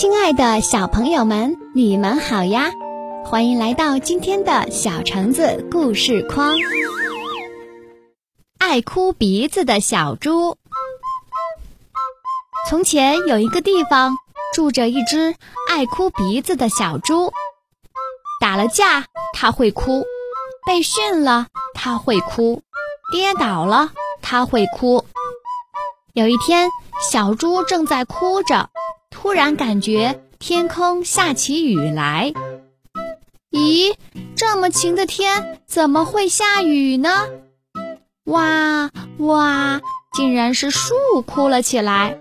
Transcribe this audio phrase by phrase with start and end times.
[0.00, 2.70] 亲爱的小朋友们，你们好呀！
[3.24, 6.54] 欢迎来到今天的小橙子故事框。
[8.58, 10.56] 爱哭鼻子的小猪。
[12.68, 14.16] 从前有一个地方
[14.54, 15.34] 住着一只
[15.68, 17.32] 爱哭鼻子的小猪，
[18.40, 20.04] 打了架它会哭，
[20.64, 22.62] 被训了它会哭，
[23.10, 23.90] 跌倒了
[24.22, 25.04] 它会哭。
[26.14, 26.70] 有一天，
[27.10, 28.70] 小猪正在哭着。
[29.28, 32.32] 突然感觉天空下起雨来。
[33.50, 33.94] 咦，
[34.34, 37.10] 这么晴的天怎么会下雨呢？
[38.24, 39.82] 哇哇，
[40.14, 40.94] 竟然是树
[41.26, 42.18] 哭了起来。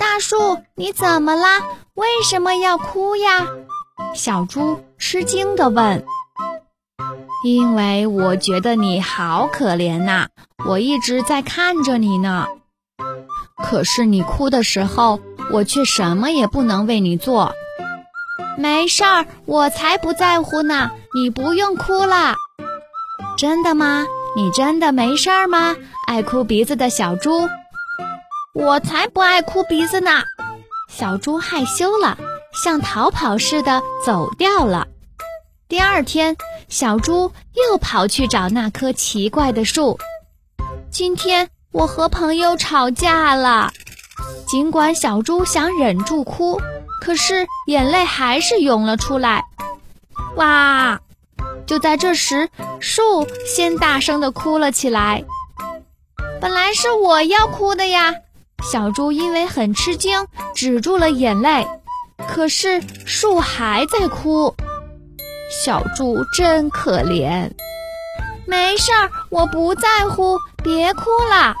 [0.00, 1.60] 大树，你怎么啦？
[1.92, 3.48] 为什么要哭呀？
[4.14, 6.06] 小猪吃惊地问。
[7.44, 10.28] 因为我觉得你好可怜呐，
[10.66, 12.46] 我一直在看着你呢。
[13.62, 15.20] 可是你哭的时候。
[15.52, 17.52] 我却什么也不能为你做。
[18.56, 20.90] 没事儿，我才不在乎呢。
[21.14, 22.34] 你不用哭了。
[23.36, 24.06] 真的吗？
[24.34, 25.76] 你真的没事儿吗？
[26.06, 27.48] 爱哭鼻子的小猪。
[28.54, 30.22] 我才不爱哭鼻子呢。
[30.88, 32.18] 小猪害羞了，
[32.54, 34.86] 像逃跑似的走掉了。
[35.68, 36.36] 第二天，
[36.68, 39.98] 小猪又跑去找那棵奇怪的树。
[40.90, 43.70] 今天我和朋友吵架了。
[44.46, 46.60] 尽管小猪想忍住哭，
[47.00, 49.44] 可是眼泪还是涌了出来。
[50.36, 51.00] 哇！
[51.66, 52.48] 就在这时，
[52.80, 55.24] 树先大声地哭了起来。
[56.40, 58.14] 本来是我要哭的呀！
[58.70, 61.66] 小猪因为很吃惊，止住了眼泪。
[62.28, 64.54] 可是树还在哭，
[65.64, 67.50] 小猪真可怜。
[68.46, 71.54] 没事儿，我不在乎，别哭了。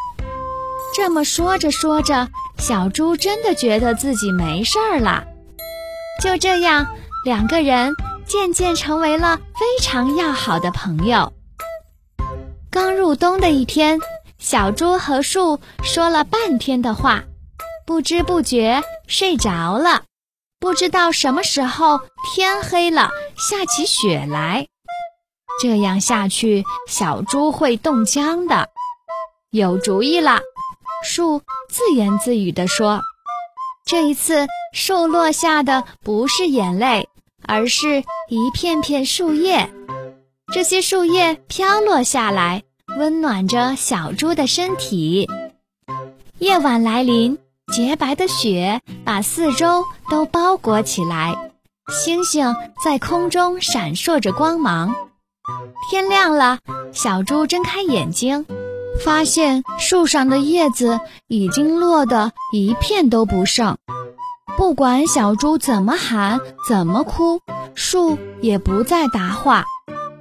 [0.94, 2.28] 这么说着说着。
[2.62, 5.24] 小猪真的觉得自己没事儿了，
[6.22, 6.86] 就这样，
[7.24, 7.92] 两个人
[8.24, 11.32] 渐渐成为了非常要好的朋友。
[12.70, 13.98] 刚入冬的一天，
[14.38, 17.24] 小猪和树说了半天的话，
[17.84, 20.04] 不知不觉睡着了。
[20.60, 21.98] 不知道什么时候
[22.32, 24.68] 天黑了，下起雪来，
[25.60, 28.68] 这样下去，小猪会冻僵的。
[29.50, 30.38] 有主意了。
[31.04, 33.00] 树自言自语地说
[33.86, 37.08] ：“这一次，树落下的不是眼泪，
[37.46, 39.72] 而是一片片树叶。
[40.52, 42.62] 这些树叶飘落下来，
[42.98, 45.26] 温暖着小猪的身体。
[46.38, 47.38] 夜晚来临，
[47.72, 51.52] 洁白的雪把四周都包裹起来，
[51.90, 54.94] 星星在空中闪烁着光芒。
[55.90, 56.58] 天亮了，
[56.92, 58.44] 小猪睁开眼睛。”
[59.04, 63.76] 发现树上的叶子已经落得一片都不剩，
[64.56, 67.40] 不管小猪怎么喊、怎么哭，
[67.74, 69.64] 树也不再答话。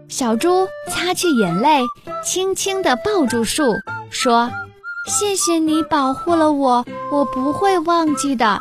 [0.08, 1.82] 小猪擦去眼泪，
[2.24, 3.64] 轻轻地抱住树，
[4.10, 4.50] 说
[5.08, 8.60] ：“谢谢你保护了我，我不会忘记的。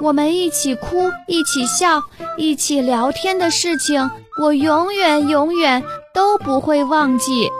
[0.00, 2.02] 我们一起哭、一起笑、
[2.36, 5.82] 一起聊天的事情，我永远、永远
[6.14, 7.50] 都不会忘记。”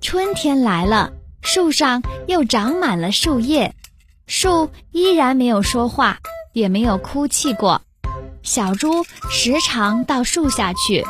[0.00, 3.74] 春天来了，树上又长满了树叶，
[4.26, 6.18] 树依然没有说话，
[6.52, 7.82] 也没有哭泣过。
[8.42, 11.04] 小猪时常到树下去，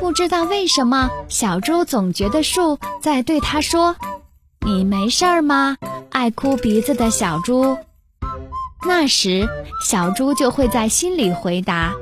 [0.00, 3.94] 不知道为什么，小猪总觉得树在对它说
[4.66, 5.76] ：“你没事儿吗？”
[6.10, 7.76] 爱哭鼻子的小猪。
[8.86, 9.46] 那时，
[9.84, 11.92] 小猪就会在心里回答：“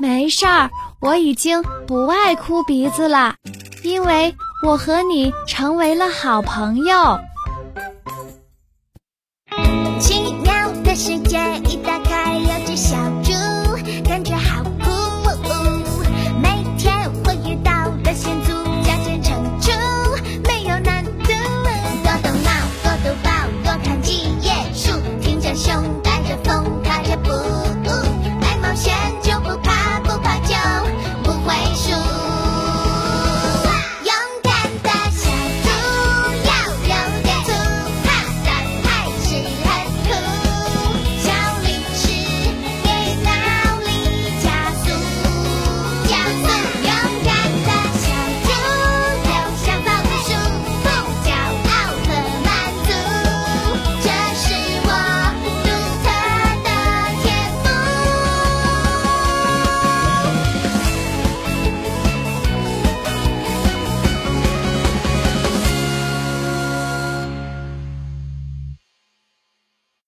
[0.00, 0.70] 没事儿，
[1.00, 3.34] 我已经不爱哭鼻子了，
[3.82, 7.18] 因为。”我和你成为了好朋友。